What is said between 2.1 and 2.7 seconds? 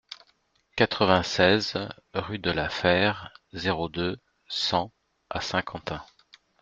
rue de la